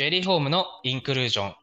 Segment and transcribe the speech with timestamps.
[0.00, 1.54] ジュエリーホームのインクルージョン。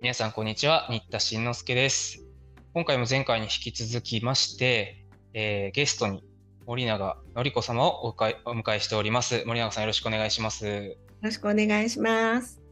[0.00, 0.86] 皆さん、こんにちは。
[0.90, 2.24] 新田慎之介です。
[2.72, 6.22] 今回も前回に引き続きまして、えー、ゲストに
[6.66, 9.42] 森永典子様をお迎えしております。
[9.44, 10.66] 森永さん、よろしくお願いします。
[10.68, 12.62] よろしくお願いします。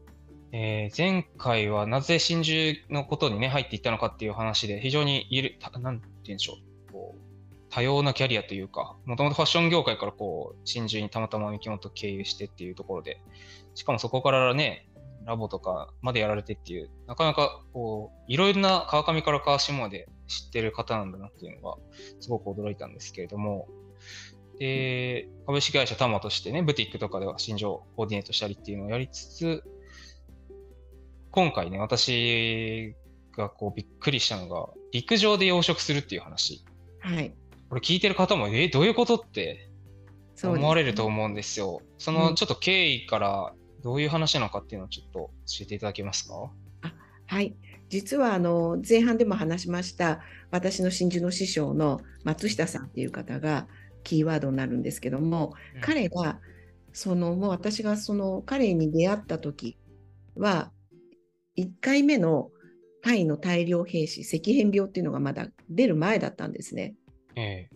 [0.53, 6.59] えー、前回はなぜ真珠のことにね、入っていったのかっていう話で、非常にいる、なんて言うんでしょ
[6.89, 6.93] う。
[6.93, 7.33] こう
[7.69, 13.19] 多様なキャリアというか、もともとファッション業界からこう、真珠にたまたま三木本経由してっていうところで、
[13.73, 14.87] しかもそこからね、
[15.25, 21.77] ラボとかまでやられてっていう、なかなかこう、いろいろな川上から川下まで知ってる方なんだなっていうのが、
[22.19, 23.67] すごく驚いたんですけれども、
[24.59, 29.63] で、株式会社タマとしてね、ブティックとかでは新庄コーディネートしたりっていうのをやりつつ、
[31.31, 32.95] 今回ね、私
[33.35, 36.63] がこうびっくりしたのが、陸上で養殖するっていう話。
[36.99, 37.33] はい。
[37.69, 39.69] これ聞いてる方も、え、どういうことって
[40.43, 41.81] 思われると思うんですよ。
[41.97, 45.29] そのちょっと経緯からどういう話なのかっていうのをちょっと教
[45.61, 46.51] えていただけますか？
[46.81, 46.93] あ
[47.27, 47.55] はい。
[47.89, 53.67] 実はあの前半でも話しました私の真珠の師匠の松下さんっていう方が
[54.03, 56.39] キーワードになるんですけども、うん、彼が
[56.91, 59.77] そのもう私がその彼に出会った時
[60.35, 60.71] は
[61.57, 62.49] 1回目の
[63.03, 66.95] タイの大量兵士赤変病っていうのがまだ出る前だったんですね。
[67.35, 67.69] ええ、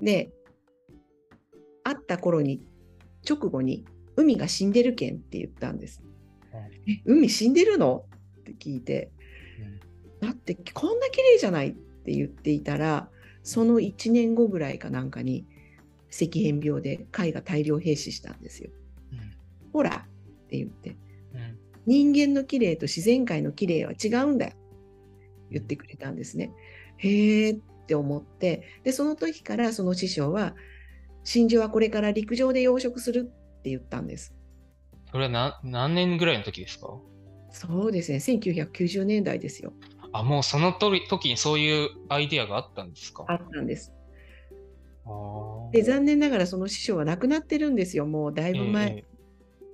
[0.00, 0.32] で、
[1.84, 2.60] 会った頃に、
[3.28, 3.84] 直後に、
[4.20, 6.02] 海が死んでるけんって言ったんです。
[6.86, 8.04] え、海死んでるの？
[8.40, 9.10] って聞いて、
[10.20, 13.08] うん、だってこんな綺麗じゃないって言っていたら、
[13.42, 15.46] その1年後ぐらいかなんかに、
[16.10, 18.70] 赤変病で貝が大量閉止したんですよ。
[19.12, 19.18] うん、
[19.72, 20.06] ほら
[20.44, 20.96] って言って、
[21.34, 24.52] うん、人間の綺麗と自然界の綺麗は違うんだよ。
[25.50, 26.52] 言ってくれたんですね。
[26.96, 30.54] へえって思ってでその時からその師匠は
[31.24, 34.34] 真珠はこれから陸上で養殖するって言ったんです。
[35.12, 36.88] それは何何年ぐらいの時ですか？
[37.52, 39.72] そうですね1990年代ですよ。
[40.12, 43.24] あもうその時にそういうアイディアがあったんですか？
[43.28, 43.92] あったんです。
[45.72, 49.04] で残念ながらその師匠は亡くなってるんですよもうだいぶ前。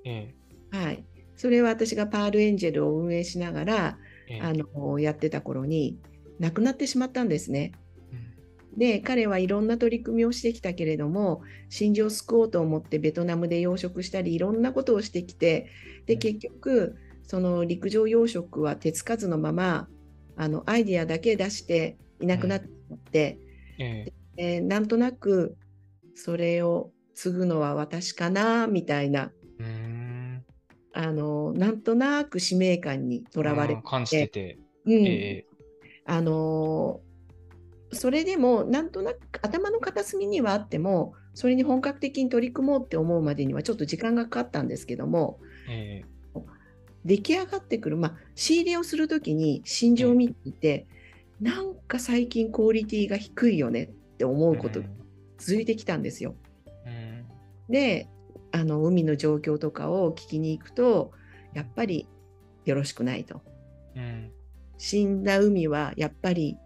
[0.05, 1.05] えーえー、はい、
[1.37, 3.99] それは私がパールエンジェルを運営しながら、
[4.29, 5.99] えー、あのやってた頃に
[6.39, 7.73] 亡くなってしまったんですね。
[8.77, 15.71] で彼はいろんな取り組みをしてきたけれども真珠を救おうと思ってベトナムで養殖したりいろんなことをしてきて
[16.07, 19.89] で結局その陸上養殖は手つかずのまま
[20.37, 23.39] あのアイディアだけ出していなくなって、
[23.79, 24.59] ええ。
[24.59, 25.57] ー、なんとなく
[26.15, 29.33] それを継ぐのは私かなみたいな
[30.93, 34.93] あのなんとなく使命感にとらわれて感じてて、うん。
[35.07, 37.01] えー、あの
[37.93, 45.39] それでもなんとなく頭の片隅にはあってもそれに本格的に取り組もうって思うまでにはちょっと時間がかかったんですけども、
[45.69, 46.41] えー、
[47.05, 50.87] 出来上がってくる、まあ、仕入れをする時に心情を見ていて、
[51.41, 54.87] えー、なんか最近クオリティが低いよねって思うことが
[55.39, 56.35] 続いてきたんですよ。
[56.87, 58.09] えー、で
[58.53, 61.13] あの海の状況とかを聞きに行くと
[61.53, 62.09] やっぱり
[62.65, 63.43] よろしくないと。
[64.79, 66.57] 死んだ海はやっぱり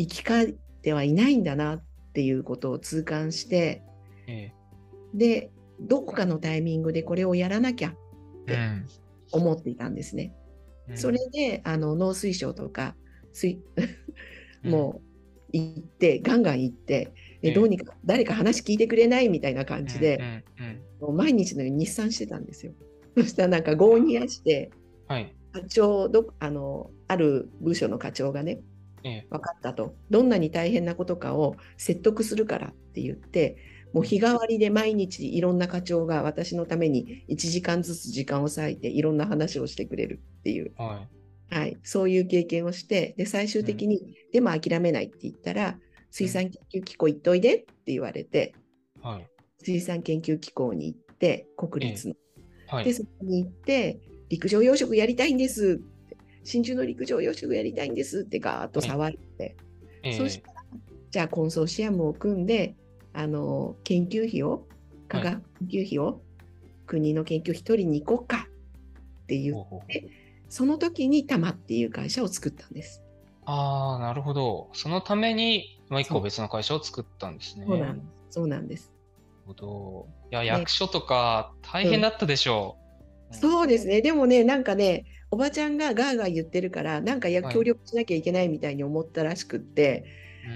[0.00, 0.52] 生き返っ
[0.82, 1.84] てはいないんだなっ
[2.14, 3.82] ていうことを痛感して、
[4.26, 4.54] ええ、
[5.14, 5.50] で
[5.80, 7.92] どこかのタイミングでこれをやらなきゃっ
[8.46, 8.58] て
[9.32, 10.34] 思っていたんですね。
[10.88, 12.94] うん、それであの農水省とか
[13.32, 13.60] 水
[14.64, 15.10] もう
[15.52, 17.12] 行って、ガンガン行って
[17.42, 20.44] でどうにか誰か話聞いてくれないみたいな感じで、
[21.00, 22.72] もう毎日のように日産してたんですよ。
[23.16, 24.70] そしたらなんか業にやして、
[25.08, 28.60] はい、課長どあのある部署の課長がね
[29.02, 33.56] 分かったと、どんなに大変なことかを説得するからって言って
[33.92, 41.06] もう日替わりで毎日いろんな課長が私のために1時間ずつ時間を割いていろんな話をしてくれるっていう、は
[41.50, 45.76] い、はい、そういう経験をしてで最終的に、うん、でも諦めないって言ったら
[46.10, 48.54] 水産研究機構行っといでって言われて、
[49.02, 49.26] はい、
[49.62, 52.14] 水産研究機構に行って国立の、
[52.68, 55.80] はい、でそこに行って陸上養殖やりたいんです
[56.44, 59.56] 真珠の陸上養殖やりたいんですってガーッと騒いで、
[60.02, 60.60] えー、そしたら
[61.10, 62.74] じゃあコンソーシアムを組んで
[63.12, 64.66] あの研究費を
[65.08, 66.20] 科学研究費を
[66.86, 68.48] 国の研究費取りに行こうか
[69.22, 70.10] って言って、
[70.48, 73.02] その時にタマっていう会社を作ったんです。
[73.44, 74.70] ああ、なるほど。
[74.72, 77.64] そのために、もう一個別の会社を作ったんですね。
[77.66, 78.08] そうなんです。
[78.30, 78.92] そうなんです。
[79.46, 80.08] なるほど。
[80.32, 82.76] いや、役所とか大変だったでしょ
[83.30, 83.34] う。
[83.34, 84.02] うん、そうですね。
[84.02, 90.04] でもね、なんかね、おばちゃんがガーガー言ってるからなんかや協力しなきゃいけないみたいに思ったらしくって、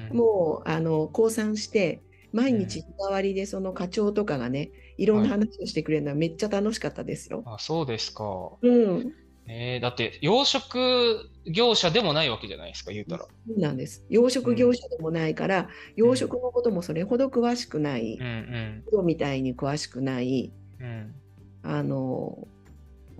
[0.09, 2.03] はい、もうあの降参して
[2.35, 7.44] 毎日日替わりでその課長とかがね、いろんな話をしてくれるのはめっちゃ楽しかったですよ。
[7.47, 8.25] あ、そうですか。
[8.61, 9.12] うん。
[9.47, 13.23] えー、だって、養殖業者でもないわけじゃないですか、言うたら。
[13.23, 14.05] そうなんです。
[14.09, 19.06] 養殖業者でもないから、養殖のこともそれほど詳しくない、うんうん。
[19.06, 21.15] みたいに詳しくない、うん。
[21.62, 22.49] あの、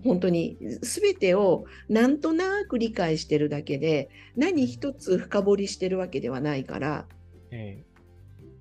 [0.05, 7.09] 本当に全てをなんとなく理解してるだけで、何一つ深掘りしてるわけではないから、
[7.51, 7.83] え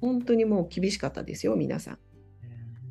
[0.01, 2.00] 本当にもう厳しかったですよ、皆さん。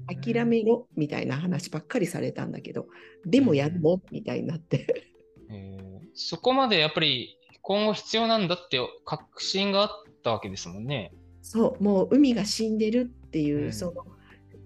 [0.06, 0.44] ー諦。
[0.44, 2.86] めろみたいな話ばっかりされたんだけど、
[3.24, 4.00] でもやるの？
[4.10, 5.06] みたいになって。
[5.50, 5.82] えー
[6.14, 9.88] そこまでやっぱり今後必要なんだって確信があっ
[10.22, 11.10] たわけですもんね。
[11.40, 14.04] そう、もう海が死んでるっていう、うんその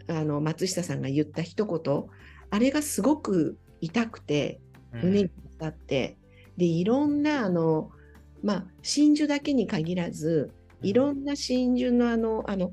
[0.09, 2.05] あの松下さんが言った一言、
[2.51, 4.61] あれがすごく痛くて、
[4.93, 5.03] うん。
[5.05, 6.17] 胸に当たって、
[6.57, 7.91] でいろんなあの、
[8.43, 10.53] まあ、真珠だけに限らず、
[10.83, 12.73] いろんな真珠のあの、あの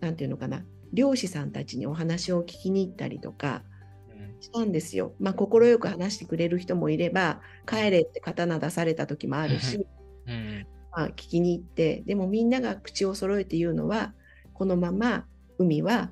[0.00, 3.62] なんていうのかな、漁師さんたちにお話を聞きに行ったりとか
[4.10, 4.40] うん。
[4.40, 5.14] したんですよ。
[5.18, 9.86] まあ、快く話してくれる人もいれば、帰れって刀出された時もあるし、
[10.26, 10.66] うん。
[10.92, 14.14] まあ、聞きに行ってでもみんなが口を揃えて言うのは
[14.54, 15.26] このまま
[15.58, 16.10] 海は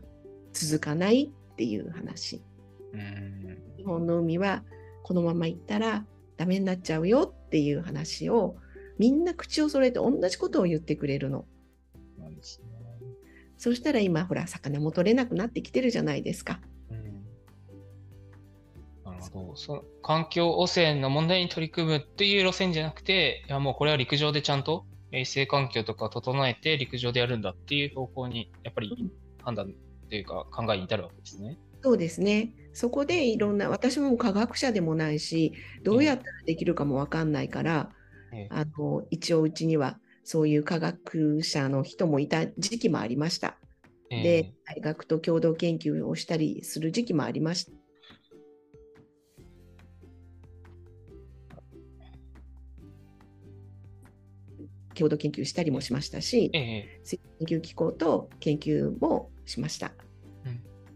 [0.53, 2.37] 続かないっていう話。
[2.37, 2.54] うん
[3.77, 4.65] 日本の海は
[5.03, 6.05] このまま行ったら
[6.37, 8.57] ダメになっちゃうよっていう話を
[8.99, 11.45] みんな口を揃えて同じことを言ってくれるの。
[12.19, 12.75] なんですね
[13.57, 16.61] そしたら今ほら魚も取れなくなってきてるじゃないですか。
[16.91, 17.25] うん。
[19.05, 19.57] なるほど。
[19.57, 29.11] その環境汚染の問題に取り組むっていう路線じゃなくて、いやもうこれは陸上でちゃんと衛生環境とか整えて陸上でやるんだっていう方向にやっぱり
[29.43, 29.73] 判断
[30.09, 31.59] というか考えに至るわけですね。
[31.83, 35.55] そうですねそこでいろんな私も科学者でもないし
[35.85, 37.91] どうやったらできるかもわかんないから、
[38.33, 43.57] ええあの一応うちにはそういう科学者の人もいた時期もありました。
[44.11, 47.73] えで、大学と共同研究をしたりする時期もありました。
[54.95, 56.89] 共同研究したりもしましたし研
[57.59, 59.93] 究機構と研究もしました。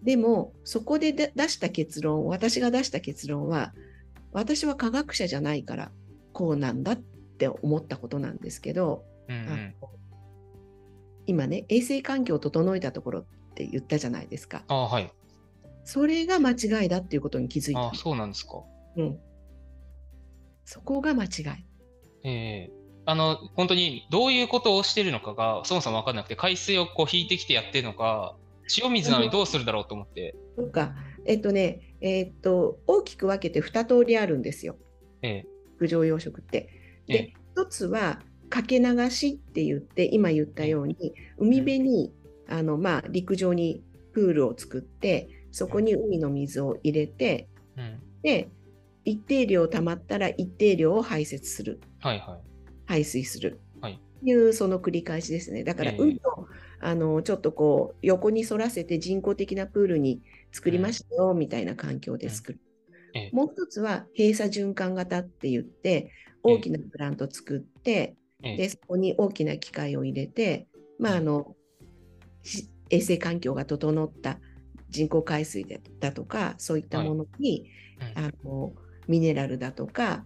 [0.09, 3.75] うんでも、そこで出出した結論、私が出した結論は、
[4.33, 5.91] 私は科学者じゃないから
[6.33, 9.75] こうなんだって思ったことなんですけど、あうんうん。
[9.83, 9.89] の
[11.27, 13.25] 今ね、衛生環境を整えたところっ
[13.55, 14.65] て言ったじゃないですか。
[14.69, 15.13] ああ、はい。
[15.85, 17.95] それが間違いだっていうことに気づいたああ、。
[17.95, 18.63] そうなんですか。
[18.97, 19.19] うん、
[20.65, 21.31] そこが間違い。
[22.25, 22.73] ええ
[23.05, 28.37] あの、本当にどういうことをしてるのかがそもそも分かんなくて、海水をこう引いてきてやってるのか、
[28.83, 30.35] 塩水なのにどうするだろうと思って。
[30.57, 30.95] とか、
[31.25, 34.77] えっとね、えっと、大きく分けて2通りあるんですよ。
[35.23, 35.47] ええ
[35.81, 36.69] 陸上養殖って。
[37.09, 38.21] えで、一つは
[38.51, 42.13] かけ流しって言って、今言ったように、海辺に、
[42.49, 48.01] あの、まあ、陸上にプールを作って、そこに海の水を入れて、うん。
[48.23, 48.49] で、
[49.05, 51.81] 一定量溜まったら一定量を排泄する。
[52.01, 52.41] はいはい。
[52.87, 53.61] 排水する。
[53.81, 55.63] はいいうその繰り返しですね。
[55.63, 56.28] だからええ海を、
[56.81, 60.23] あのちょっとこう横に反らせて人工的なプールに
[60.53, 62.61] 作りましたよ、みたいな環境で作る。
[63.15, 66.11] ええもう一つは閉鎖循環型って言って
[66.43, 71.57] 大きなプラント作って、ええでそこに大きな機械を入れて、まあ、あの
[72.43, 74.39] し衛生環境が整った
[74.91, 77.69] 人工海水でだとかそういったものに、うん
[78.15, 78.73] あの
[79.09, 80.25] ミネラルだとか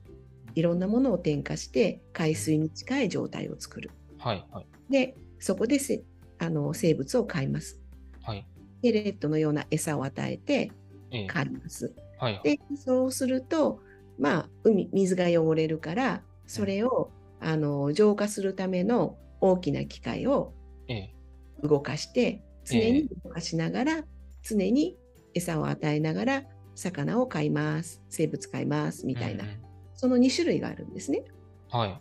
[0.55, 3.91] いろんなものを添加して海水に近い状態を作る。
[4.19, 4.67] はいはい。
[4.91, 6.03] でそこでせ
[6.43, 7.81] あの生物を飼います。
[8.23, 8.47] はい。
[8.83, 10.73] でレッドのような餌を与えて
[11.13, 11.95] ええ飼います。
[12.19, 12.41] はい。
[12.43, 13.81] でそうすると
[14.19, 20.55] まあ海水が汚れるからそれをあの浄化するための大きな機械を
[20.89, 21.15] ええ
[21.63, 24.05] 動かして常に動かしながら、
[24.43, 24.97] 常に
[25.35, 26.43] 餌を与えながら
[26.77, 29.63] 魚を飼います生物飼いますみたいな、うんうん
[29.95, 31.23] その2種類があるんですね。
[31.71, 32.01] はい。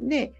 [0.00, 0.34] で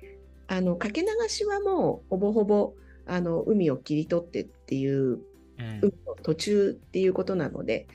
[0.48, 2.74] あのかけ流しはもうほぼほぼ
[3.08, 5.20] あの海を切り取ってっていううん
[5.58, 7.86] 海の途中っていうことなので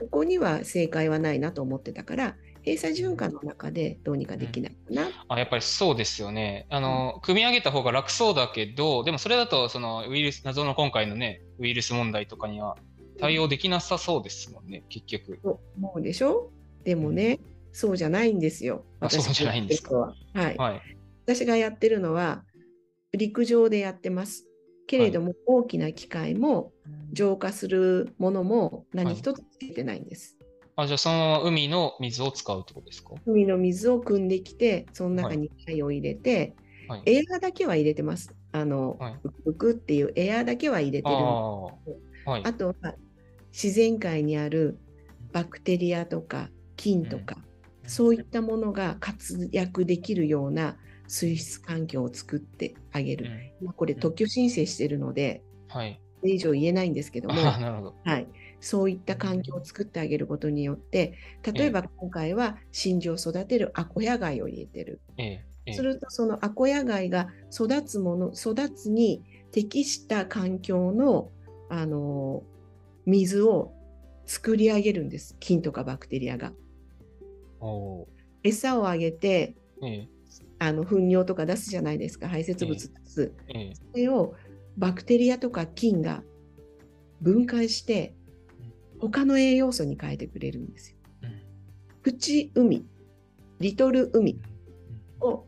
[0.00, 2.36] うんここには正解はないなと思ってたから
[2.66, 5.10] 閉鎖循環の中でどうにかできないかな。
[5.28, 6.66] あ、やっぱりそうですよね。
[6.70, 12.78] あの、組み上げた方が楽そうだけど、でもそれだと、そのウイルス、謎の今回のね、ウイルス問題とかには
[13.18, 15.38] 対応できなさそうですもんね、結局。
[15.42, 16.50] と思うでしょ？
[16.84, 17.38] でもね、
[17.72, 18.82] そうじゃないんですよ。
[19.00, 19.84] あそうじゃないんです。
[19.92, 20.14] は
[20.48, 20.56] い。
[21.26, 22.44] 私がやってるのは
[23.16, 24.46] 陸上でやってます。
[24.86, 26.72] けれども、大きな機械も
[27.12, 30.36] 浄化するものも何一つつけてないんです。
[30.76, 33.14] あ、じゃあそのまま海の水を使うってことですか？
[33.26, 36.54] 海の水を汲んできて、その中に機械を入れて、
[36.88, 37.02] はい。
[37.06, 38.34] エアーだけは入れてます。
[38.52, 39.14] あの、はい
[39.46, 41.62] 浮くっていうエアーだけは入れてあるあ。
[42.30, 42.42] はい。
[42.44, 42.74] あとは
[43.52, 44.78] 自然界にある
[45.32, 47.38] バクテリアとか菌とか、
[47.86, 50.76] そういったものが活躍できるような
[51.06, 53.26] 水質環境を作ってあげる。
[53.60, 56.00] うんまあ、これ特許申請してるので、はい。
[56.20, 57.34] これ以上言えないんですけども。
[58.04, 58.26] はい、
[58.60, 61.14] そういった環境を作ってあげることによって、
[61.52, 65.00] 例えば今回は真珠を育てるアコヤ貝を入れてる。
[65.18, 71.30] えするとそのアコヤ貝が育つもの、育つに適した環境の、
[71.70, 72.42] あの
[73.06, 73.72] 水を
[74.26, 75.36] 作り上げるんです。
[75.40, 76.52] 菌とかバクテリアが。
[78.42, 80.08] 餌をあげて、ええ。
[80.66, 83.32] あの糞尿とか出すじゃないですか、排泄物出す。
[83.48, 83.72] ええ。
[83.74, 84.34] それを
[84.76, 86.22] バクテリアとか菌が
[87.20, 88.14] 分解して、
[88.98, 90.98] 他の栄養素に変えてくれるんですよ。
[91.22, 91.44] うん
[92.02, 92.84] プチ海、
[93.60, 94.38] リトル海
[95.22, 95.46] うんを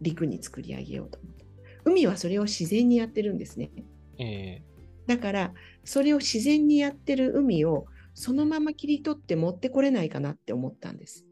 [0.00, 1.44] 陸に作り上げようと思って。
[1.84, 3.72] 海はそれを自然にやってるんですね。
[4.18, 4.62] ええ。
[5.08, 11.24] だから、それを自然にやってる海をそのまま切り取って持ってこれないかなって思ったんです。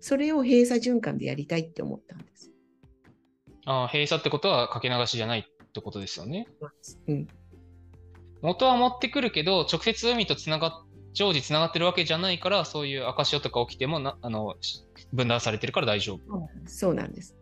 [0.00, 2.50] それを閉鎖循環でやりたいって思ったんです。
[3.64, 6.46] ああ、閉鎖ってことはかけ流しじゃないってことですよね。
[7.06, 7.28] うん、
[8.40, 10.72] 元は持ってくるけど、直接海とつながっ、
[11.12, 16.48] 常時つながってるわけじゃないから、そういう赤潮とか起きてもな、あの、し分断されてるから大丈夫。
[16.66, 17.36] そうなんです。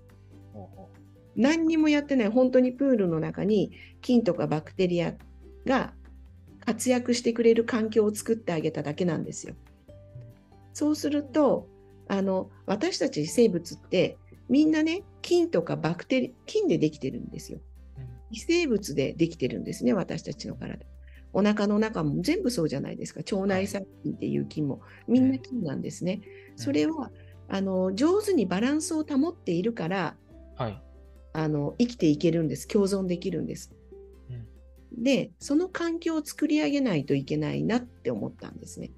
[1.37, 5.15] 何にもやってない、本当にプールの中に菌とかバクテリア
[5.67, 5.93] が
[6.65, 9.55] 活躍してくれる環境を作ってあげただけなんですよ。
[10.73, 11.69] そうすると、
[12.09, 17.61] あの私たち生物ってみんなね、菌とかバクテリ菌でできてるんですよ。
[18.31, 20.87] 微生物でできてるんですね、私たちの体。
[21.33, 23.21] お腹の中も全部そうじゃないですか。
[23.21, 26.21] 腸内細菌っていう菌もみんな菌なんですね。
[26.57, 27.11] それは
[27.49, 30.17] あの上手にバランスを保っているから
[30.57, 30.83] はい。
[31.33, 32.67] あの生きていけるんです。
[32.67, 33.77] 共存できるんです。
[34.97, 38.93] で、その環境を作り上げないといけないなって思ったんですね。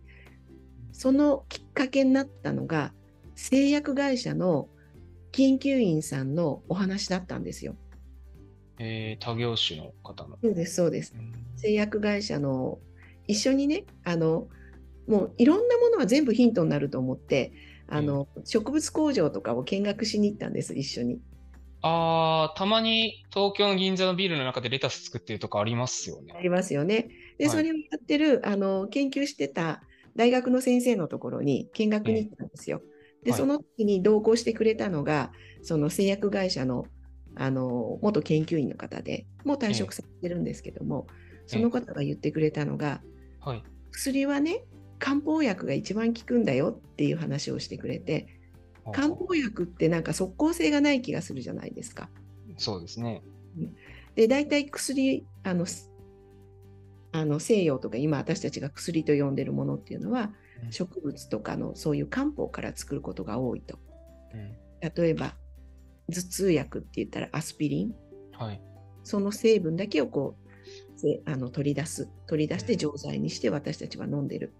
[0.93, 2.93] そのきっかけになったのが、
[3.39, 4.69] 製薬会社の
[5.31, 7.77] 研究員さんのお話だったんですよ。
[8.81, 10.37] えー、他業種の方の。
[10.43, 11.15] そうです、そうです。
[11.17, 12.79] うん製薬会社の
[13.27, 14.47] 一緒にね、あの、
[15.09, 17.53] もういろんなものは全部ヒントになると思って、
[17.89, 21.21] あの、植物工場とかを見学しに行ったんです、一緒に。
[21.83, 26.41] ああ、たまに東京の銀座のビルの中でレタス作ってるとかありますよねあ。
[26.41, 27.09] りますよね。
[27.39, 29.83] で、はいそれをやってる、あの、研究してた
[30.15, 32.83] 大学の先生のところに見学に行ったんですよ。
[33.25, 35.33] いその時に同行してくれたのが、
[35.63, 36.87] その製薬会社の、
[37.37, 41.07] あの、元研究員の方で、もう退職されてるんですけども、
[41.47, 43.03] その方が言ってくれたのが、
[43.41, 43.63] はい。
[43.91, 44.65] 薬はね、
[44.99, 48.29] 漢方薬が一番効くんだよっていう話をしてくれて、
[48.93, 52.09] 漢方薬ってなんか即効性がない気がするじゃないですか。
[52.57, 53.23] そうですね。
[54.15, 55.93] で、大体薬、あの、す
[57.13, 60.35] あの西洋とか今私たちが薬と呼んでるものっていうのはうん
[60.71, 63.79] 植物とかのそういう漢方から作ることが多いと。
[64.35, 65.35] うん例えば
[66.13, 67.95] 頭痛薬って言ったらアスピリン、
[68.33, 68.61] はい。
[69.03, 70.49] その成分だけをこう
[70.99, 74.53] せあの取り出す、取り出して錠剤にして私たちは飲んでる。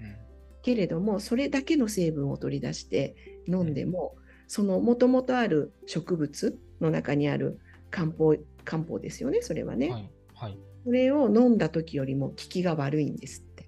[0.00, 0.16] うん
[0.62, 3.16] けれども、それだけの成分を取り出して
[3.48, 4.14] 飲んでも、
[4.46, 7.58] そのもともとある植物の中にある
[7.90, 9.90] 漢方漢方ですよね、それはね。
[9.90, 10.10] はい。
[10.34, 10.58] はい。
[10.84, 13.66] それを飲んだ時よりも効きが悪いんですって。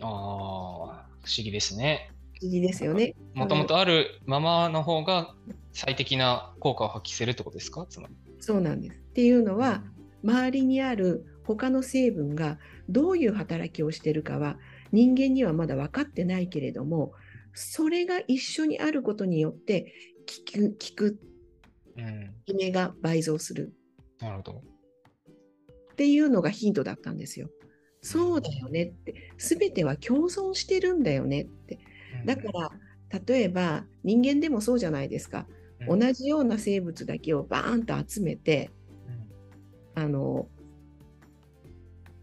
[0.00, 2.12] ああ、不思議ですね。
[2.40, 3.14] 不思議ですよね。
[3.34, 5.34] もともとあるままの方が
[5.72, 7.84] 最適な効果を発揮するってことですか？
[7.90, 8.14] つまり。
[8.38, 8.96] そうなんです。
[8.96, 9.82] っていうのは、
[10.22, 14.56] 周りにある他の成分がどういう働きをしているかは
[14.92, 17.12] 人間にはまだ分かってないけれども、
[17.54, 19.92] それが一緒にあることによって
[20.52, 21.18] 効く、効く、
[21.96, 22.26] うん。
[22.26, 23.72] 効き目が倍増する
[24.20, 24.62] なるほど。
[25.92, 27.48] っていうのがヒントだったんですよ。
[28.06, 31.80] そうだよねって、すべては共存してるんだよねって。
[32.24, 35.46] だから、例えば人間でもそうじゃないですか。
[35.50, 35.56] うん
[35.88, 38.70] 同じような生物だけをバーンと集めて、
[39.94, 40.48] あの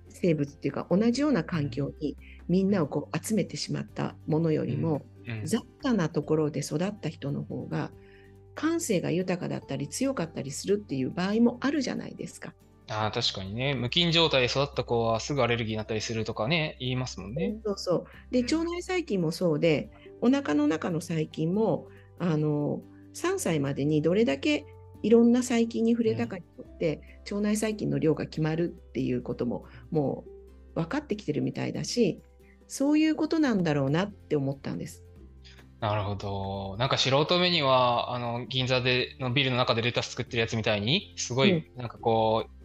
[0.10, 5.06] 生物っていうか同じような環境にみんなをこう集めてしまったものよりも、
[5.44, 7.92] 雑多なところで育った人の方が
[8.56, 12.56] 感性が豊かだったり強かったりするっていう場合もあるじゃないですか。
[12.90, 13.75] ああ、確かにね。
[13.75, 17.56] 無菌状態で育った子はすぐアレルギーになったりするとかね、言いますもんね。
[17.66, 19.90] そうそうで腸内細菌もそうで
[20.22, 21.88] お腹の中の細菌も
[22.20, 22.82] あの
[23.13, 24.66] 3歳までにどれだけ
[25.02, 30.24] いろんな細菌に触れたかによって、腸内細菌の量が決まるっていうこともも
[30.75, 32.22] う分かってきてるみたいだし
[32.68, 35.04] そういうことなんだろうなって思ったんです。
[35.80, 36.78] なるほど。
[36.80, 42.62] なんか素人目には、あの、銀座でのビルの中でレタス作ってるやつみたいに、すごい、なんかこう、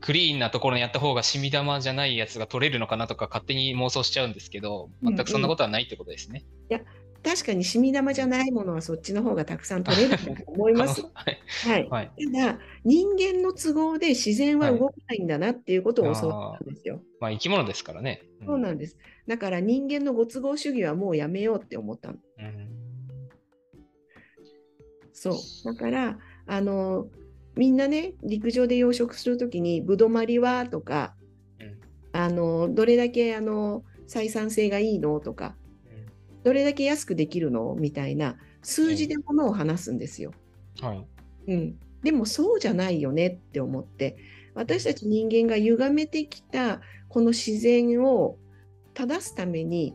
[0.00, 6.44] クリーンなところにやった方が染み玉じゃないやつが取れるのかなとか勝手に妄想しちゃうんですけど、全くそんなことはないってことですね。
[6.70, 6.80] いや、
[7.22, 11.02] 確かに染み玉じゃないものはそっちの方がたくさん取れると思います。
[11.14, 11.38] はい。
[11.64, 11.88] はい。
[11.88, 12.12] はい。
[12.32, 17.02] ただ、人間の都合で自然は動かないんだなっていうことを教わったんですよ。
[17.20, 18.22] まあ生き物ですからね。
[18.42, 18.96] んそうなんです。
[19.26, 22.18] だから人間のご都合主義はもうやめようって思ったの。
[22.38, 22.78] うん
[25.18, 25.34] そう。
[25.64, 27.08] だから、あの、
[27.58, 31.14] みんなね、陸上で養殖するときに、ぶどまりはとか、
[31.60, 31.78] うん
[32.12, 35.56] あの、どれだけあの採算性がいいのとか、
[36.44, 37.74] どれだけ安くできるの？
[37.74, 40.32] みたいな数字でものを話すんですよ。
[40.80, 41.04] はい。
[41.48, 43.26] うん、でもそうじゃないよね？
[43.26, 44.16] って思って
[44.54, 48.38] 私たち人間が歪めてきたこの自然を
[48.94, 49.94] 正すために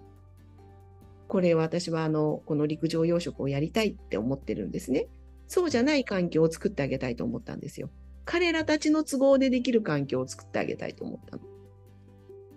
[1.28, 5.08] これ私はあのこの陸上養殖をやりたいって思ってるんですね。
[5.48, 7.90] そうじゃない環境を作ってあげたいと思ったんですよ。
[8.26, 11.44] 彼らたちの都合でできる環境を作ってあげたいと思ったの。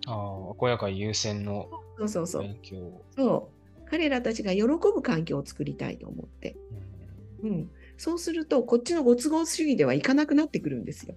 [0.07, 2.55] ああ、小屋会優先のそうそうそう。
[3.15, 6.57] そう彼らたちが喜ぶ環境を作りたいと思って。
[7.43, 11.15] うんうん、そうするとこっちのご都合主義ではいかなくなってくるんですよ。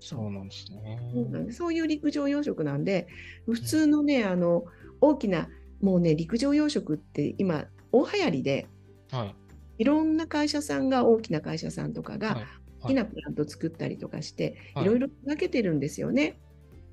[0.00, 0.98] そうなんですね。
[1.12, 3.08] そうなんですそういう陸上養殖なんで、
[3.44, 4.64] 普通のね、あの
[5.02, 5.50] 大きな、
[5.82, 8.66] もうね、陸上養殖って今、大流行りで、
[9.10, 9.34] はい。
[9.78, 12.46] いろんな会社さんが、大きな会社さんとかはいが、
[12.82, 16.38] 大きなプラント作ったりとかして、はいいろいろ手がけてるんですよね。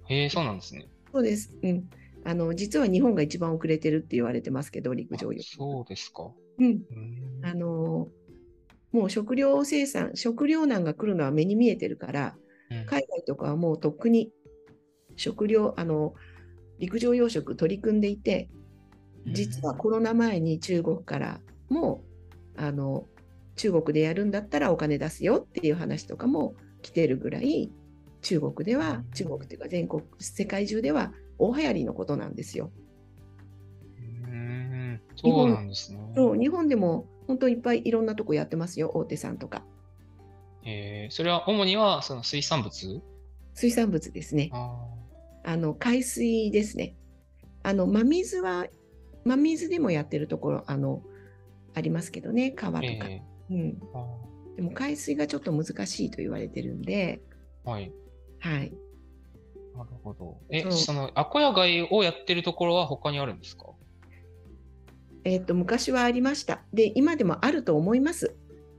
[0.08, 0.88] へえ、そうなんですね。
[1.12, 1.58] そうです。
[1.64, 1.90] うん。
[2.24, 5.58] あの実は日本が一番遅れてるって言われてますけど、陸上養あ殖。
[5.58, 6.32] そうですか。
[6.58, 6.66] うん。
[6.66, 6.82] うん
[7.44, 8.08] あの
[8.92, 12.38] もう食料生産、食料難が来るのは目に見えてるから、
[12.72, 14.32] うん海外とかはもうとっくに
[15.16, 16.14] 食料、あの
[16.80, 18.50] 陸上養殖取り組んでいて、
[19.28, 22.04] 実はコロナ前に中国からも
[22.58, 23.08] あの
[23.56, 27.72] 中国でやるんだったらお金出すよっていう話とかも来てるぐらい
[28.22, 32.72] 中国ではうん中国っていうか全国世界中では大流行りのことなんですよ。
[34.26, 36.00] うんそうなんですね。
[36.16, 39.64] そう日本でも本当いっぱいいろんなとこやってますよ大手さんとか。
[40.66, 43.02] えーそれは主にはその水産物？
[43.54, 44.50] 水産物ですね。
[44.54, 44.76] あ
[45.44, 46.96] あの海水ですね。
[47.64, 48.68] あの真水は
[49.26, 51.02] 真水でもやってるところあの
[51.74, 53.24] ありますけどね川とか、ーえ。
[53.50, 53.80] うん、
[54.56, 57.22] でも海水がちょっと難しいと言われてるんで。
[57.66, 57.92] ーはい。
[58.40, 58.72] はい。
[59.76, 60.38] なるほど。
[60.50, 63.66] え、そのアコヤ貝をやってるところは他にあるんですか？
[65.26, 66.62] えっと昔はありました。
[66.72, 68.36] で今でもあると思います。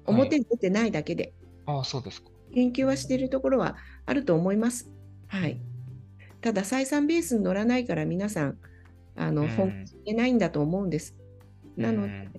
[0.07, 1.35] 表に出てないだけで、
[1.67, 2.31] ああ、そうですか。
[2.55, 4.89] 研究はしているところはあると思います。
[5.27, 5.61] はい。
[6.41, 8.59] ただ採算ベースに乗らないから皆さん
[9.17, 11.17] あの、うん本気でないんだと思うんです
[11.77, 12.33] なので、うん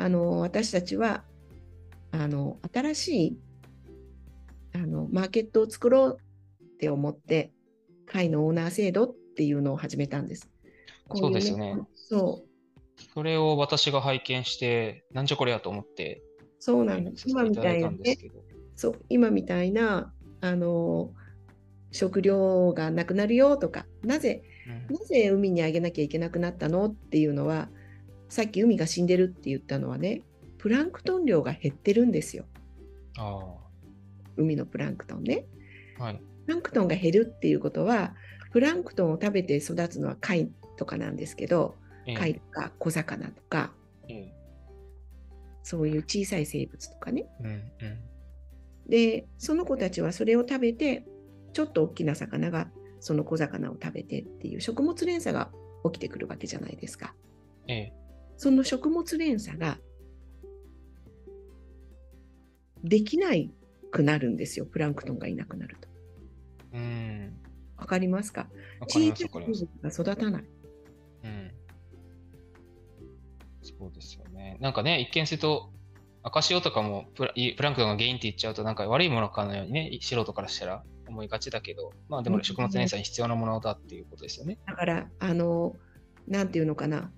[0.00, 1.24] あの私たちは
[2.12, 3.38] あの新しい
[4.72, 6.18] あのマーケットを作ろう
[6.62, 7.50] って思って
[8.06, 10.48] 会のオーナー制度っていうのを始めたんです。
[11.08, 11.76] こいそうですよね。
[11.96, 12.48] そう
[13.12, 16.22] それを私が拝見して、なんじゃこれやと思って、
[16.60, 17.24] そうなんです。
[17.26, 18.16] 今みただいなね。
[18.74, 21.10] そう今みたいなあの
[21.90, 24.57] 食料がなくなるよとかなぜうん
[24.90, 26.86] なぜ海にあげなきゃいけなくなったの？
[26.86, 27.68] っていうのは
[28.28, 30.22] さっき海が死んでるって言ったのはね
[30.58, 32.44] プランクトン量が減ってるんですよ。
[33.16, 33.38] あ
[34.36, 35.46] 海のプランクトンね。
[35.98, 36.22] あ、はい。
[36.46, 38.14] プランクトンが減るっていうことは
[38.52, 41.76] プランクトンを食べて育つのは貝とかなんですけど
[42.06, 42.14] ええ。
[42.14, 43.72] 貝とか小魚とか
[44.08, 44.34] ええ。
[45.62, 47.26] そういう小さい生物とかね。
[47.40, 47.62] うんうん。
[48.88, 51.04] でその子たちはそれを食べて
[51.52, 52.70] ちょっと大きな魚が
[53.00, 55.50] その小魚を食べてっていう食物連鎖が
[55.84, 57.14] 起きてくるわけじゃないですか
[57.66, 57.92] ええ
[58.36, 59.78] その食物連鎖が
[62.84, 63.52] できない
[63.90, 65.88] くなるんですよプランクトンがいなくなると
[66.72, 67.36] うん。
[67.76, 68.48] わかりますか？
[68.80, 69.60] わかり小ます、わかります。
[69.60, 70.44] さい生物が育たない
[71.24, 71.50] うん。
[73.62, 74.58] そうですよね。
[74.60, 75.70] なんかね、一見すると、
[76.22, 84.58] 赤潮とかもプラいプランクトンが原因って言っちゃうと、なんか悪いものかのようにね、素人からしたら思いがちだけど、まあでうんも食物連鎖に必要なものだっていうことですよね。
[84.66, 85.76] だから、あの、
[86.26, 87.10] なんていうのかな、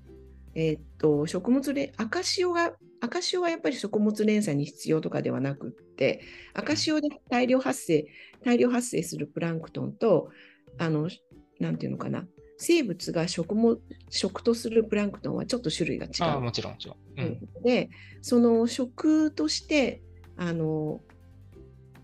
[0.55, 6.23] えーっと、食物連、赤潮が、赤潮はやっぱり食物連鎖に必要とかではなくって、
[6.55, 8.07] 赤潮で大量発生、
[8.45, 10.31] 大量発生するプランクトンと、
[10.79, 11.09] あの、
[11.59, 12.27] なんていうのかな、
[12.59, 13.79] 生物が食も
[14.11, 16.97] 食とするプランクトンはちょっと種類が違ああ、うもちろん、もちろん。
[17.21, 17.41] うん。
[17.55, 17.89] ので、
[18.21, 20.03] その食として、
[20.37, 21.01] あの、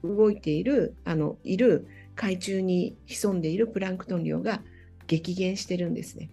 [0.07, 4.63] 動いている、あの、いる海中に潜んでいるプランクトン量が
[5.07, 6.31] 激減してるんですね。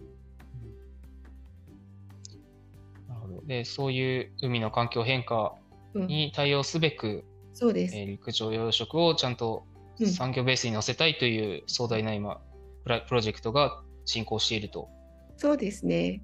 [3.46, 5.54] で、そういう海の環境変化
[5.94, 7.96] うんに対応すべく、そうです。
[7.96, 9.64] えー陸上養殖をちゃんと
[10.00, 12.40] うん産業ベースに乗せたいという壮大な今、
[12.82, 14.88] プラプロジェクトが進行していると。
[15.36, 16.22] そうですね。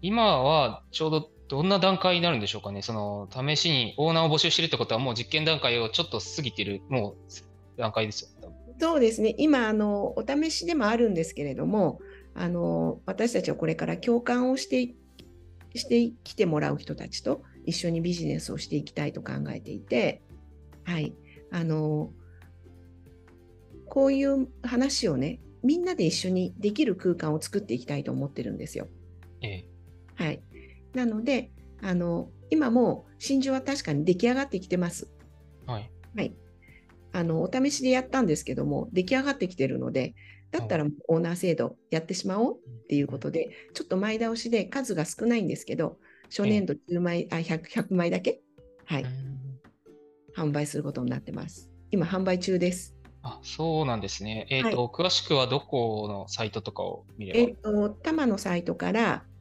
[0.00, 2.80] 今はちょうどどんな段階になるんでしょうかね。
[2.80, 8.50] その試しにオーナーを募集してるってことはもう実験段階をちょっと過ぎてる、もう段階ですよ。
[8.80, 9.34] そうですね。
[9.36, 12.00] 今、あの、お試しでもあるんですけれども、
[12.34, 14.94] あの、私たちはこれから共感をして、
[15.74, 20.22] してきてもらう人たちと一緒にビジネスをしていきたいと考えていて、
[20.84, 21.14] はい。
[21.50, 22.14] あの、
[23.90, 28.88] こういう話をね、みんなで一緒にできる空間を作っていきたいと思ってるんですよ。
[29.42, 29.64] ええ。
[30.14, 30.42] はい。
[30.94, 31.50] なので、
[31.80, 35.10] あの、今も真珠は確かに出来上がってきてます。
[35.66, 35.90] はい。
[36.14, 36.36] はい。
[37.12, 40.14] あの、お試しでやったんですけども、出来上がってきてるので、
[40.50, 48.42] だったらオーナー制度やってしまおうっていうことで、ちょっと前倒しで数が少ないんですけど、初年度10枚、あ、100、100枚だけ、
[48.84, 49.06] はい、
[50.36, 51.70] 販売することになってます。
[51.90, 52.94] 今、販売中です。
[53.22, 54.46] あ、そうなんですね。
[54.50, 57.40] えっ、と、詳しくはどこのサイトとかを見れば？
[57.40, 59.31] えっと、多摩のサイトからええ、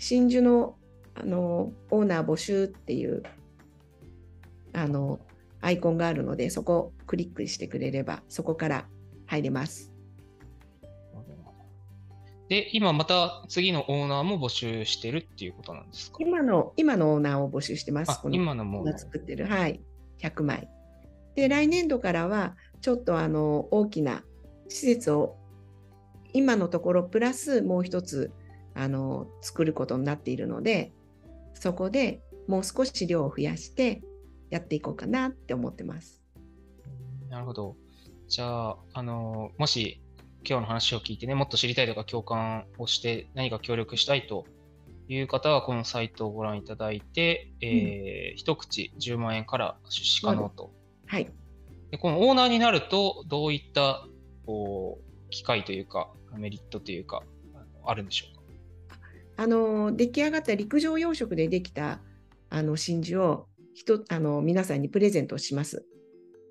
[0.00, 0.76] 真珠の、
[1.14, 3.22] あの、オーナー募集っていう、
[4.72, 5.20] あの、
[5.60, 8.86] アイコンがあるので、そこをクリックしてくれれば、そこから
[9.26, 9.92] 入れます。
[12.48, 16.16] で、今また次のオーナーも募集してるっていうことなんですか？
[16.18, 18.20] 今の、今のオーナーを募集してます。
[18.24, 19.80] の今のも作ってる、はい、
[20.18, 20.68] 100枚。
[21.36, 24.24] で、来年度からは、ちょっとあの大きな
[24.68, 25.36] 施設を、
[26.32, 28.32] 今のところプラスもう一つ
[28.74, 30.92] あの作ることになっているので、
[31.54, 34.02] そこでもう少し量を増やして
[34.50, 36.22] やっていこうかなって思ってます。
[37.28, 37.76] なるほど。
[38.28, 40.00] じゃあ、あの、もし
[40.48, 44.46] 今日の話を聞いてね、もっと知りたいとか共感をして何か協力したいと
[45.08, 50.72] いう方は、このサイトをご覧いただいて、えー一口10万円から出資可能と。
[51.06, 51.28] はい。
[51.90, 54.06] でこのオーナーになると、どういった
[54.46, 57.22] こう機会というか、メリットというか、
[57.84, 58.39] あるんでしょうか？
[59.40, 62.00] あの出来上がった陸上養殖でできた
[62.50, 65.86] あの真珠を人あの皆さんにプレゼントします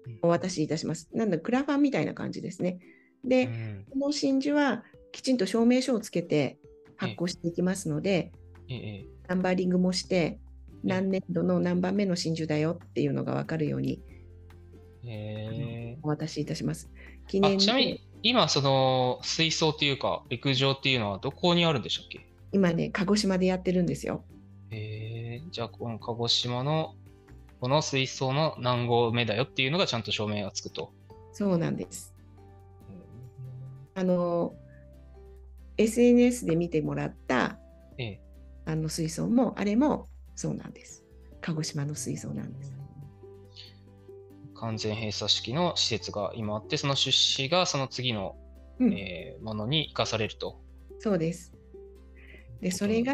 [0.07, 0.19] うん。
[0.23, 1.07] お渡しいたします。
[1.13, 2.79] なんだ、クラファンみたいな感じですね。
[3.23, 6.57] で、うんこの真珠はきちんと証明書をつけて
[6.97, 8.31] 発行していきますので、
[8.69, 10.39] ええナンバーリングもして、
[10.83, 14.01] 何年度の何番目の真珠だよっていうのが分かるように
[15.05, 16.89] ええお渡しいたします。
[17.27, 22.25] 記あ念でちなみに、今、その水槽っていうか、陸上っていうのはどこにあるんでしたっけ？
[22.51, 24.23] 今ね、鹿児島でやってるんですよ。
[24.71, 26.95] えー、じゃあ、この鹿児島の
[27.59, 30.93] この水槽の何号目だよっていうのがちゃんと証明がつくと。
[31.33, 32.15] そうなんです。
[33.95, 34.55] あの、
[35.77, 37.59] SNS で見てもらった
[37.97, 38.21] ええ
[38.65, 41.03] あの水槽も、あれもそうなんです。
[41.41, 42.73] 鹿児島の水槽なんです。
[44.55, 48.37] 完全閉鎖式の施設が今あって、その出資がその次の、
[48.79, 50.61] うん、えーものに生かされると。
[50.99, 51.53] そうです。
[52.61, 53.13] で、それが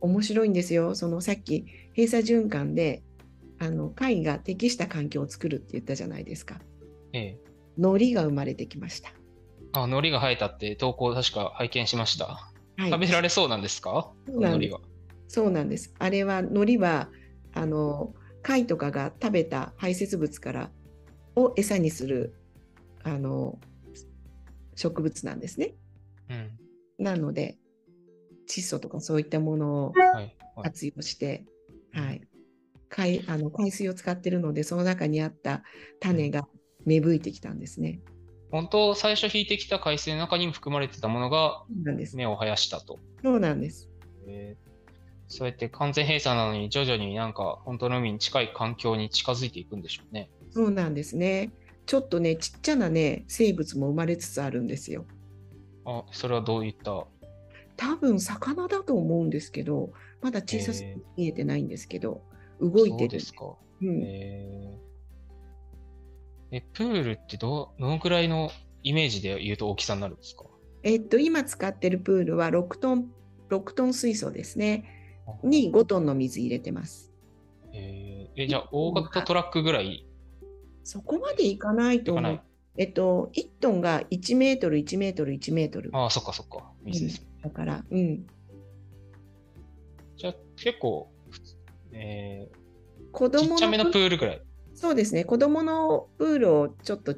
[0.00, 0.94] 面白いんですよ。
[0.94, 3.02] そのさっき閉鎖循環で、
[3.58, 6.60] あの貝が適した環境を作るって言ったじゃないですか。
[7.12, 7.38] ええ
[7.78, 9.10] 海苔が生まれてきました。
[9.72, 12.26] あ、海苔が生えたって投稿確か拝見しました。
[12.76, 14.12] はい、食べられそうなんですか？
[14.26, 14.80] 海苔は。
[15.28, 15.94] そうなんです。
[15.98, 17.10] あれは海苔は
[17.54, 20.70] あの貝とかが食べた排泄物から
[21.36, 22.34] を餌にする
[23.04, 23.58] あの
[24.74, 25.74] 植物なんですね。
[26.28, 26.50] うん。
[26.98, 27.56] なので
[28.52, 30.36] 窒素とかそういったものをはい。
[30.54, 31.46] はい、活用して、
[31.92, 32.20] はい、
[32.90, 35.62] 海あの海水を使ってるのでその中にあった
[36.00, 36.46] 種が
[36.84, 38.00] 芽吹いてきたんですね。
[38.50, 42.16] 本当、最初引いてきた海水の中にも含まれてたものがそうなんです。
[42.16, 42.98] 根を生やしたと。
[43.22, 43.88] そうなんです。
[44.26, 44.72] えー
[45.28, 50.28] そうやって完全閉鎖なのに徐々になんか本当の海に近い環境に近づいていくんでしょうね。
[50.50, 51.50] そうなんですね。
[51.86, 55.06] ちょっとねちっちゃなね生物も生まれつつあるんですよ。
[55.86, 57.06] あ、それはどういった
[57.76, 62.22] 多分魚だと思うんですけど、まだ小さすぎて見えてないんですけど、
[62.60, 63.08] 動いてる。
[63.08, 63.56] ですか。
[63.80, 64.82] うんえー
[66.54, 68.50] え、プールってどどのくらいの
[68.82, 70.44] イメージで言うと大きさになるんですか？
[70.82, 73.06] えっと、今使ってるプールは6トン、
[73.48, 74.84] 6トン水槽ですね。
[75.42, 77.10] に5トンの水入れてます。
[77.72, 80.06] えーえ、じゃあ大型トラックぐらい？
[80.84, 82.30] そこまでいかないと思。
[82.30, 82.40] う
[82.76, 85.90] えっと、1トンが1メートル、1メートル、1メートル。
[85.94, 86.70] ああ、そっかそっか。
[86.82, 87.26] 水です。
[87.42, 88.26] だから、うん。
[90.16, 91.10] じゃあ結構、
[91.92, 92.48] え
[93.12, 94.42] 子ーち供っちゃめののプールぐらい。
[94.74, 95.24] そうですね。
[95.24, 97.14] 子供のプールをちょっと、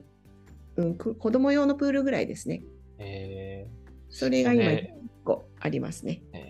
[0.77, 2.63] うん、く子供用のプールぐらいですね。
[2.99, 3.67] え
[4.11, 6.23] それが今それ1個ありますね。
[6.33, 6.41] ーえ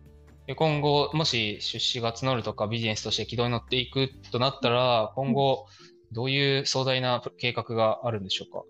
[0.00, 0.04] ー
[0.46, 5.64] で今後、もし出資が募るとかビジネスとして軌道に乗っていくとなったら、今後、
[6.12, 8.62] どういう壮大な計画があるんでしょうか？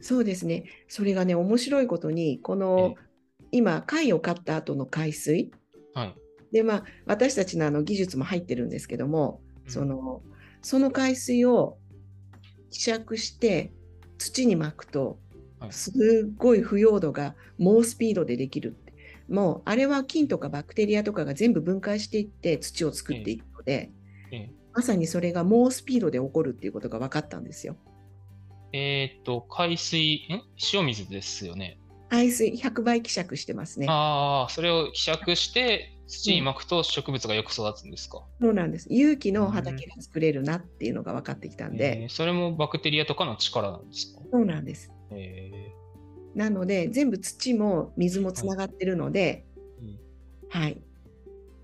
[0.00, 0.64] そうですね。
[0.86, 2.94] それがね、面白いことに、この
[3.56, 5.50] 今、貝を飼った後の海水。
[5.94, 6.14] はい。
[6.52, 10.22] で、まあ、私たちのあの技術も入ってるんですけども、うんその、
[10.62, 11.78] その海水を
[12.70, 13.72] 希釈して
[14.18, 15.18] 土にまくと
[15.60, 18.92] はい、すっごい腐葉土が猛スピードでできるって。
[19.28, 23.90] もう、あれは菌とかバクテリアとかが全部分解していって土を作っていくので、
[24.32, 27.76] ええまさにそれが猛スピードで起こるっていうことが分かったんですよ。
[28.72, 30.42] えーっと、海水、ん？
[30.72, 31.78] 塩水ですよね。
[32.14, 33.86] 海水100倍希釈してますね。
[33.88, 38.24] ああ、それを希釈して土に巻くと植物がよく育つんですか？
[38.40, 38.86] そうなんです。
[38.90, 44.20] 有機の畑が作れるなっていうのが分かってきたんえで、ーそれもバクテリアとかの力なんですか？
[44.32, 44.92] そうなんです。
[45.10, 45.50] え
[46.34, 49.44] なので、全部土も水もつながってるので、
[49.80, 49.98] うん
[50.50, 50.80] はい。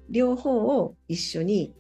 [0.09, 1.75] 両方を一緒に、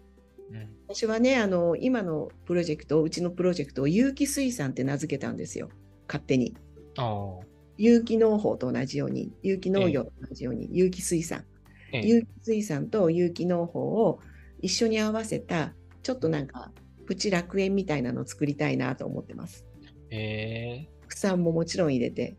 [0.52, 5.68] ーうん私はね、あの、今のプロジェクト、うちのプロジェクトを有機水産って名付けたんですよ。
[6.08, 6.56] 勝手に。
[6.98, 7.46] ああ、
[7.82, 11.46] 有機農法と同じように、有機農業と同じように、有機水産。
[11.92, 14.20] ええ有機水産と有機農法を
[14.60, 16.72] 一緒に合わせた、ちょっとなんか、
[17.06, 19.64] プチ楽園みたいなのを作りたいなと思ってます。
[20.10, 22.36] え副産ももちろん入れて、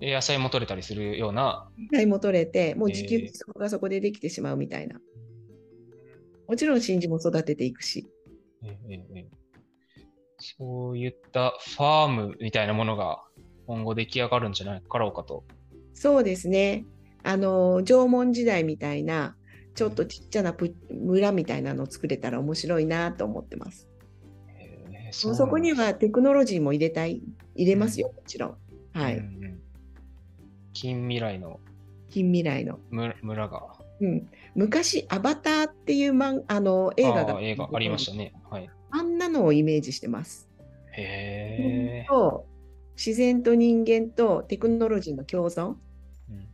[0.00, 1.70] 野菜も取れたりするような？
[1.92, 5.00] 野菜も取れて、もう自給えー自足がそこでできてしまうみたいな。
[6.48, 8.08] もちろん真珠も育てていくし。
[8.64, 9.26] ええええ
[10.44, 13.22] そういったファームみたいなものが
[13.66, 14.82] 今後出来上がるんじゃない？
[14.82, 15.44] かろうかと。
[15.94, 16.84] そうですね。
[17.22, 19.36] あの、縄文時代みたいな、
[19.74, 23.88] ちょっとちっちゃなプ村みたいなのを作れたら面白いなと思ってます。
[24.58, 27.22] えーそこにははテクノロジーも入れたい、
[27.54, 28.56] 入れますよ、もちろん。
[28.92, 29.18] はい。
[29.18, 29.58] うんうん
[30.74, 31.60] 近未来の
[32.08, 32.78] 近未来の。
[32.90, 33.62] 村村が。
[34.00, 38.32] うん、昔、アバターっていうマンあの映画が映画ありましたね。
[38.50, 38.70] はい。
[38.90, 40.48] あんなのをイメージしてます。
[40.96, 42.06] へえ。
[42.08, 42.46] と
[42.96, 45.74] 自然と人間とテクノロジーの共存？
[46.30, 46.48] うん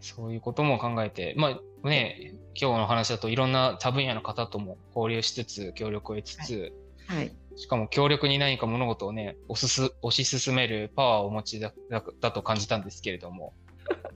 [0.00, 6.72] そういうことも考えて、まあね、今日の話だといろんな多分野の方とも交流しつつ、協力を得つつ、
[7.06, 7.32] はい。
[7.56, 13.52] しかも強力に何か物事をね、推す推し進めるパワーをお持ちだだだと感じたんですけれども、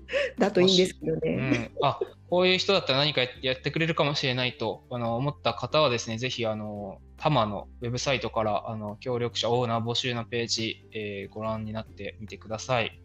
[0.38, 1.37] だといいんですけどうね。
[1.37, 13.01] ん、あこういう人だったら何かやってくれるかもしれないとあの思った方はですね、ぜひあの多摩のウェブサイトからあの協力者オーナー募集のページ、えーご覧になってみてください。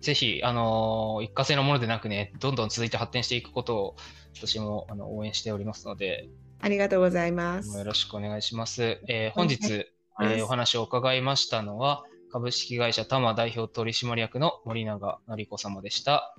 [0.00, 3.96] ぜひ、あの一過性のものでなくね、どんどん続いて発展していくことを
[4.34, 6.28] 私もあの応援しておりますので、
[6.60, 7.76] ありがとうございます。
[7.76, 9.00] よろしくお願いします。
[9.08, 16.34] えー本日、はいえーお話を伺いましたのは、株式会社多摩代表取締役の森永典子様でした。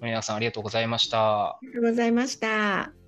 [0.00, 1.50] 森永さん、ありがとうございました。
[1.50, 2.99] ありがとうございました。